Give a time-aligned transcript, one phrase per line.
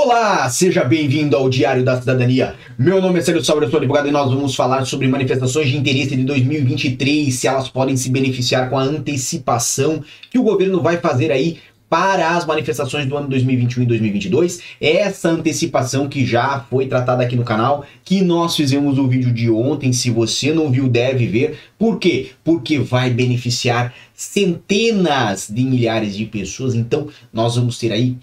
[0.00, 2.54] Olá, seja bem-vindo ao Diário da Cidadania.
[2.78, 5.76] Meu nome é Célio Sauer, eu sou advogado e nós vamos falar sobre manifestações de
[5.76, 10.00] interesse de 2023, se elas podem se beneficiar com a antecipação
[10.30, 11.58] que o governo vai fazer aí
[11.90, 14.60] para as manifestações do ano 2021 e 2022.
[14.80, 19.50] Essa antecipação que já foi tratada aqui no canal, que nós fizemos o vídeo de
[19.50, 19.92] ontem.
[19.92, 21.58] Se você não viu, deve ver.
[21.76, 22.30] Por quê?
[22.44, 26.76] Porque vai beneficiar centenas de milhares de pessoas.
[26.76, 28.16] Então, nós vamos ter aí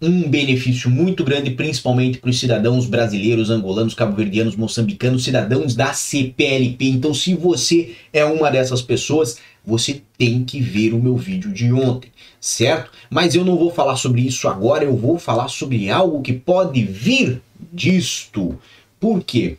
[0.00, 6.86] um benefício muito grande, principalmente para os cidadãos brasileiros, angolanos, cabo-verdianos, moçambicanos, cidadãos da CPLP.
[6.86, 11.70] Então, se você é uma dessas pessoas, você tem que ver o meu vídeo de
[11.70, 12.10] ontem,
[12.40, 12.90] certo?
[13.10, 16.82] Mas eu não vou falar sobre isso agora, eu vou falar sobre algo que pode
[16.82, 18.58] vir disto.
[18.98, 19.58] Por quê?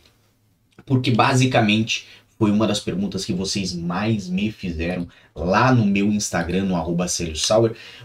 [0.84, 2.04] Porque basicamente
[2.36, 7.06] foi uma das perguntas que vocês mais me fizeram lá no meu Instagram, no arroba.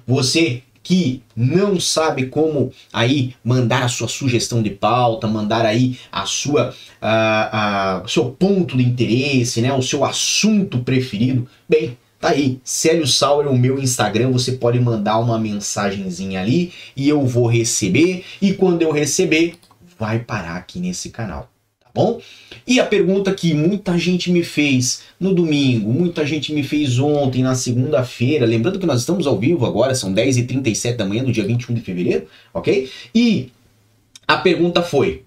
[0.06, 6.26] Você que não sabe como aí mandar a sua sugestão de pauta, mandar aí a
[6.26, 12.62] sua a, a, seu ponto de interesse, né, o seu assunto preferido, bem, tá aí,
[12.64, 18.24] Célio Sauer, o meu Instagram, você pode mandar uma mensagenzinha ali e eu vou receber.
[18.42, 19.56] E quando eu receber,
[20.00, 21.50] vai parar aqui nesse canal
[21.98, 22.22] bom?
[22.66, 27.42] E a pergunta que muita gente me fez no domingo, muita gente me fez ontem,
[27.42, 31.46] na segunda-feira, lembrando que nós estamos ao vivo agora, são 10h37 da manhã, no dia
[31.46, 32.90] 21 de fevereiro, ok?
[33.16, 33.50] E
[34.28, 35.24] a pergunta foi: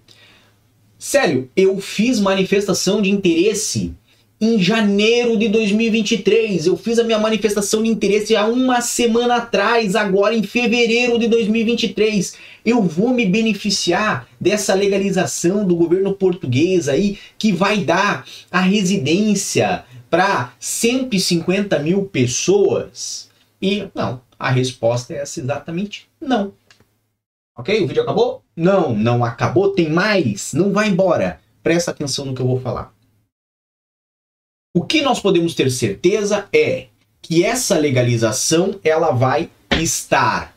[0.97, 3.93] Sério, eu fiz manifestação de interesse
[4.41, 6.65] em janeiro de 2023.
[6.65, 11.27] Eu fiz a minha manifestação de interesse há uma semana atrás, agora em fevereiro de
[11.27, 12.35] 2023.
[12.65, 19.85] Eu vou me beneficiar dessa legalização do governo português aí, que vai dar a residência
[20.09, 23.29] para 150 mil pessoas?
[23.61, 26.53] E não, a resposta é essa exatamente não.
[27.55, 27.79] Ok?
[27.79, 28.43] O vídeo acabou?
[28.55, 30.51] Não, não acabou, tem mais.
[30.53, 31.39] Não vai embora.
[31.61, 32.91] Presta atenção no que eu vou falar.
[34.73, 36.85] O que nós podemos ter certeza é
[37.21, 40.55] que essa legalização ela vai estar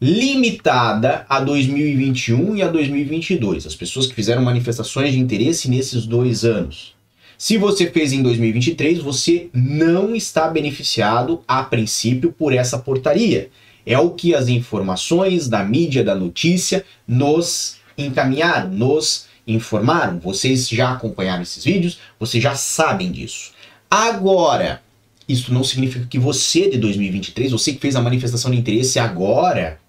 [0.00, 3.66] limitada a 2021 e a 2022.
[3.66, 6.94] As pessoas que fizeram manifestações de interesse nesses dois anos.
[7.36, 13.50] Se você fez em 2023, você não está beneficiado a princípio por essa portaria.
[13.84, 20.92] É o que as informações da mídia da notícia nos encaminharam, nos informaram, vocês já
[20.92, 23.52] acompanharam esses vídeos, vocês já sabem disso.
[23.90, 24.82] Agora,
[25.26, 29.80] isso não significa que você de 2023, você que fez a manifestação de interesse agora,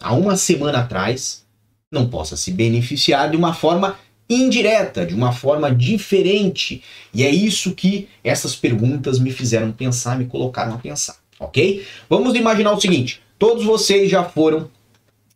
[0.00, 1.44] há uma semana atrás,
[1.92, 3.96] não possa se beneficiar de uma forma
[4.28, 6.82] indireta, de uma forma diferente.
[7.12, 11.86] E é isso que essas perguntas me fizeram pensar, me colocaram a pensar, ok?
[12.08, 14.70] Vamos imaginar o seguinte: todos vocês já foram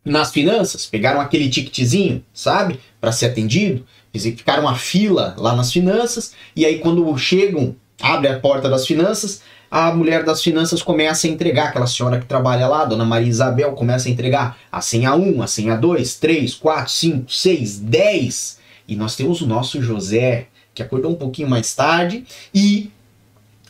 [0.09, 6.33] nas finanças, pegaram aquele ticketzinho, sabe, para ser atendido, ficaram uma fila lá nas finanças,
[6.55, 11.29] e aí quando chegam, abre a porta das finanças, a mulher das finanças começa a
[11.29, 15.43] entregar, aquela senhora que trabalha lá, dona Maria Isabel, começa a entregar a senha 1,
[15.43, 18.59] a senha 2, 3, 4, 5, 6, 10.
[18.87, 22.89] E nós temos o nosso José, que acordou um pouquinho mais tarde e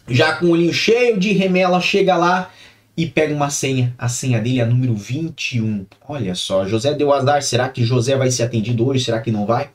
[0.08, 2.50] já com o olhinho cheio de remela chega lá
[3.00, 3.96] e pega uma senha.
[3.98, 5.86] A senha dele é a número 21.
[6.06, 7.42] Olha só, José deu azar.
[7.42, 9.06] Será que José vai ser atendido hoje?
[9.06, 9.70] Será que não vai?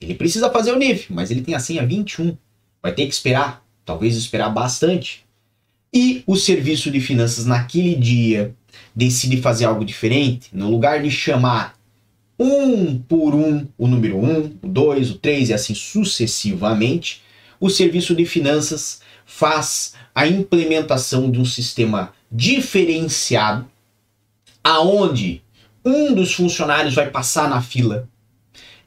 [0.00, 2.36] Ele precisa fazer o NIF, mas ele tem a senha 21.
[2.82, 5.24] Vai ter que esperar, talvez esperar bastante.
[5.94, 8.52] E o serviço de finanças naquele dia
[8.92, 11.78] decide fazer algo diferente, no lugar de chamar
[12.36, 17.22] um por um o número 1, um, o 2, o 3 e assim sucessivamente,
[17.60, 23.64] o serviço de finanças faz a implementação de um sistema diferenciado,
[24.62, 25.40] aonde
[25.84, 28.08] um dos funcionários vai passar na fila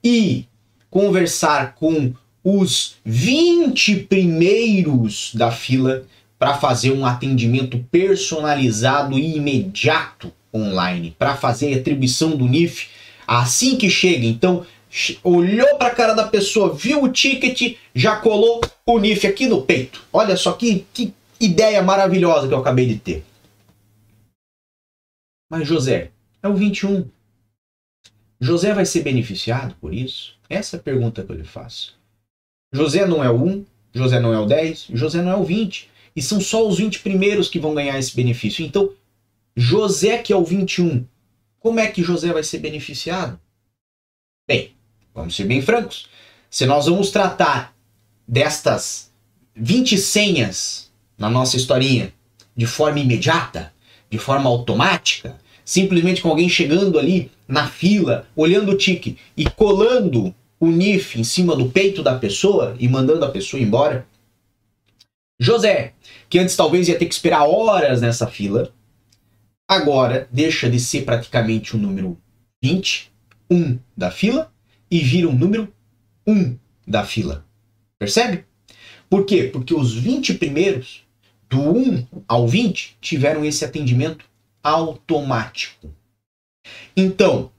[0.04, 0.46] e
[0.90, 2.14] conversar com
[2.44, 6.04] os 20 primeiros da fila
[6.38, 12.88] para fazer um atendimento personalizado e imediato online, para fazer a atribuição do NIF
[13.26, 14.26] assim que chega.
[14.26, 14.66] Então,
[15.24, 19.62] olhou para a cara da pessoa, viu o ticket, já colou o NIF aqui no
[19.62, 20.04] peito.
[20.12, 23.24] Olha só que, que ideia maravilhosa que eu acabei de ter.
[25.50, 26.12] Mas José,
[26.42, 27.10] é o 21.
[28.40, 30.36] José vai ser beneficiado por isso?
[30.50, 31.98] Essa é a pergunta que eu lhe faço.
[32.72, 35.90] José não é o 1, José não é o 10, José não é o 20.
[36.16, 38.66] E são só os 20 primeiros que vão ganhar esse benefício.
[38.66, 38.92] Então,
[39.56, 41.06] José que é o 21,
[41.60, 43.40] como é que José vai ser beneficiado?
[44.48, 44.72] Bem,
[45.14, 46.08] vamos ser bem francos.
[46.50, 47.76] Se nós vamos tratar
[48.28, 49.12] destas
[49.56, 52.14] 20 senhas na nossa historinha
[52.56, 53.74] de forma imediata,
[54.10, 60.34] de forma automática, simplesmente com alguém chegando ali na fila, olhando o tique e colando
[60.60, 64.08] o NIF em cima do peito da pessoa e mandando a pessoa embora.
[65.40, 65.94] José,
[66.30, 68.74] que antes talvez ia ter que esperar horas nessa fila,
[69.68, 72.18] agora deixa de ser praticamente o número
[72.64, 73.12] 20,
[73.52, 74.52] 1 da fila,
[74.90, 75.72] e vira o número
[76.26, 76.58] 1
[76.88, 77.46] da fila.
[78.00, 78.46] Percebe?
[79.10, 79.44] Por quê?
[79.52, 81.04] Porque os 20 primeiros,
[81.50, 84.26] do 1 ao 20, tiveram esse atendimento
[84.64, 85.90] automático.
[86.96, 87.52] Então,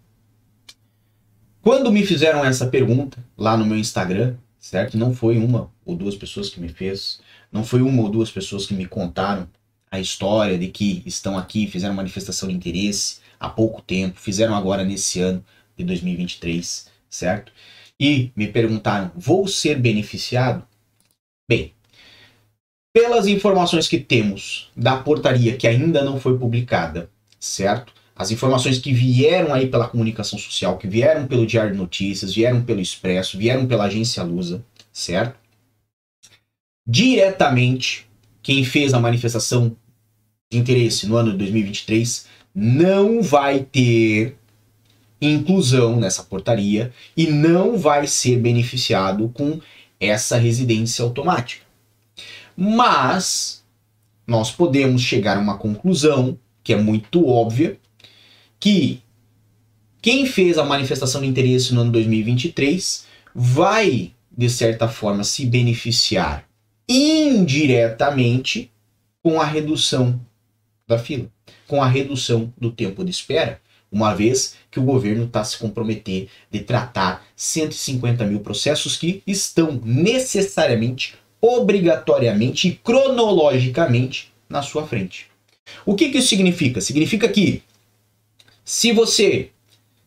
[1.63, 4.99] quando me fizeram essa pergunta lá no meu Instagram, certo?
[4.99, 7.21] Não foi uma ou duas pessoas que me fez,
[7.51, 9.49] não foi uma ou duas pessoas que me contaram
[9.91, 14.85] a história de que estão aqui, fizeram manifestação de interesse há pouco tempo, fizeram agora
[14.85, 15.45] nesse ano
[15.77, 17.53] de 2023, certo?
[17.99, 20.67] E me perguntaram: vou ser beneficiado?
[21.49, 21.73] Bem,
[22.93, 27.93] pelas informações que temos da portaria que ainda não foi publicada, certo?
[28.17, 32.63] As informações que vieram aí pela comunicação social, que vieram pelo Diário de Notícias, vieram
[32.63, 35.39] pelo Expresso, vieram pela agência Lusa, certo?
[36.87, 38.09] Diretamente,
[38.43, 39.77] quem fez a manifestação
[40.51, 44.37] de interesse no ano de 2023 não vai ter
[45.21, 49.61] inclusão nessa portaria e não vai ser beneficiado com
[50.01, 51.68] essa residência automática.
[52.61, 53.65] Mas
[54.27, 57.79] nós podemos chegar a uma conclusão que é muito óbvia
[58.59, 59.01] que
[60.03, 66.49] quem fez a manifestação de interesse no ano 2023 vai de certa forma se beneficiar
[66.89, 68.73] indiretamente
[69.23, 70.21] com a redução
[70.85, 71.31] da fila,
[71.67, 73.61] com a redução do tempo de espera,
[73.91, 79.81] uma vez que o governo está se comprometer de tratar 150 mil processos que estão
[79.85, 85.27] necessariamente, obrigatoriamente e cronologicamente na sua frente.
[85.85, 86.81] O que, que isso significa?
[86.81, 87.63] Significa que
[88.65, 89.51] se você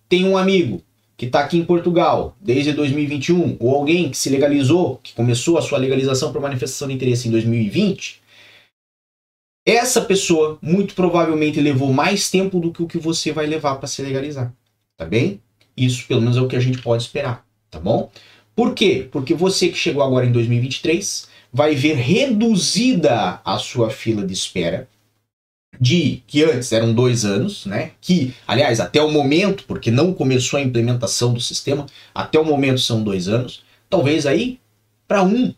[0.09, 0.81] tem um amigo
[1.15, 5.61] que está aqui em Portugal desde 2021, ou alguém que se legalizou, que começou a
[5.61, 8.19] sua legalização por manifestação de interesse em 2020,
[9.65, 13.87] essa pessoa muito provavelmente levou mais tempo do que o que você vai levar para
[13.87, 14.51] se legalizar,
[14.97, 15.39] tá bem?
[15.77, 18.09] Isso pelo menos é o que a gente pode esperar, tá bom?
[18.55, 19.07] Por quê?
[19.11, 24.87] Porque você que chegou agora em 2023 vai ver reduzida a sua fila de espera
[25.79, 27.91] de que antes eram dois anos, né?
[27.99, 32.79] Que, aliás, até o momento, porque não começou a implementação do sistema, até o momento
[32.79, 34.59] são dois anos, talvez aí
[35.07, 35.53] para um,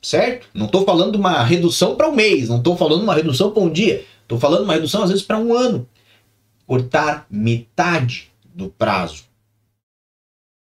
[0.00, 0.48] certo?
[0.54, 3.70] Não estou falando uma redução para um mês, não estou falando uma redução para um
[3.70, 5.86] dia, estou falando uma redução às vezes para um ano.
[6.66, 9.27] Cortar metade do prazo.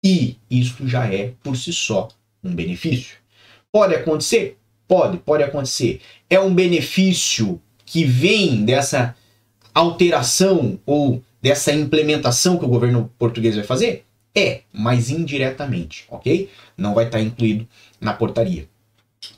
[0.07, 2.07] E isso já é por si só
[2.41, 3.17] um benefício.
[3.69, 4.57] Pode acontecer?
[4.87, 5.99] Pode, pode acontecer.
[6.29, 9.13] É um benefício que vem dessa
[9.73, 14.05] alteração ou dessa implementação que o governo português vai fazer?
[14.33, 16.49] É, mas indiretamente, ok?
[16.77, 17.67] Não vai estar incluído
[17.99, 18.65] na portaria.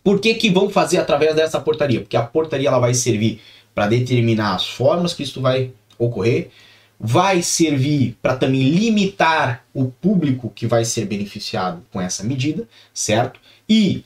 [0.03, 2.01] Por que, que vão fazer através dessa portaria?
[2.01, 3.41] Porque a portaria ela vai servir
[3.73, 6.51] para determinar as formas que isso vai ocorrer,
[6.99, 13.39] vai servir para também limitar o público que vai ser beneficiado com essa medida, certo?
[13.69, 14.03] E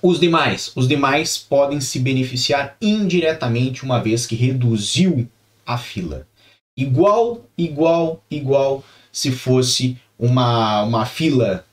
[0.00, 5.28] os demais, os demais podem se beneficiar indiretamente uma vez que reduziu
[5.66, 6.26] a fila.
[6.76, 11.64] Igual, igual, igual se fosse uma, uma fila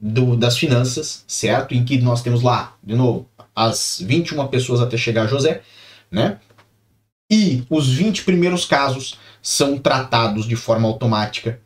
[0.00, 1.74] do, das finanças, certo?
[1.74, 5.62] Em que nós temos lá, de novo, as 21 pessoas até chegar a José,
[6.10, 6.38] né?
[7.30, 11.60] E os 20 primeiros casos são tratados de forma automática.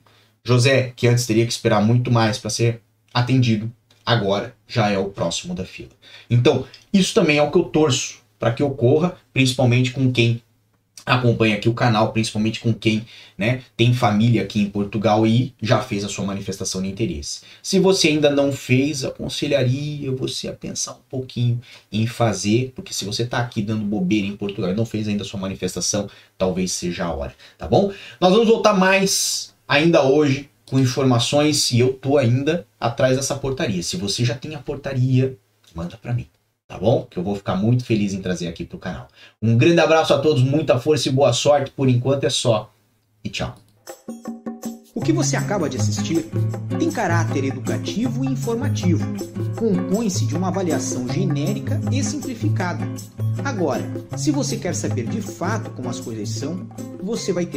[0.44, 2.82] José, que antes teria que esperar muito mais para ser
[3.12, 3.72] atendido,
[4.04, 5.88] agora já é o próximo da fila.
[6.28, 10.42] Então, isso também é o que eu torço para que ocorra, principalmente com quem
[11.04, 13.04] acompanha aqui o canal, principalmente com quem
[13.36, 17.40] né, tem família aqui em Portugal e já fez a sua manifestação de interesse.
[17.62, 23.04] Se você ainda não fez, aconselharia você a pensar um pouquinho em fazer, porque se
[23.04, 26.72] você está aqui dando bobeira em Portugal e não fez ainda a sua manifestação, talvez
[26.72, 27.92] seja a hora, tá bom?
[28.20, 33.82] Nós vamos voltar mais ainda hoje com informações se eu tô ainda atrás dessa portaria.
[33.82, 35.36] Se você já tem a portaria,
[35.74, 36.26] manda para mim
[36.70, 37.04] tá bom?
[37.10, 39.08] Que eu vou ficar muito feliz em trazer aqui pro canal.
[39.42, 41.72] Um grande abraço a todos, muita força e boa sorte.
[41.72, 42.72] Por enquanto é só.
[43.24, 43.56] E tchau.
[44.94, 46.30] O que você acaba de assistir
[46.78, 49.04] tem caráter educativo e informativo.
[49.56, 52.86] Compõe-se de uma avaliação genérica e simplificada.
[53.44, 53.82] Agora,
[54.16, 56.68] se você quer saber de fato como as coisas são,
[57.02, 57.48] você vai ter